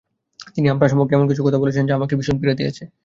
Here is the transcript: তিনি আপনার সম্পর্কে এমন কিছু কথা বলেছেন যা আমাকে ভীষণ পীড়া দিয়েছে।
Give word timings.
তিনি 0.55 0.67
আপনার 0.69 0.89
সম্পর্কে 0.91 1.15
এমন 1.15 1.27
কিছু 1.29 1.41
কথা 1.43 1.61
বলেছেন 1.61 1.83
যা 1.85 1.93
আমাকে 1.95 2.13
ভীষণ 2.19 2.35
পীড়া 2.41 2.55
দিয়েছে। 2.59 2.83